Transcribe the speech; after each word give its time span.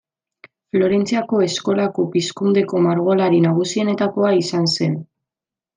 Florentziako 0.75 1.41
eskolako 1.47 2.07
Pizkundeko 2.15 2.83
margolari 2.89 3.45
nagusietakoa 3.47 4.37
izan 4.43 4.71
zen. 4.79 4.99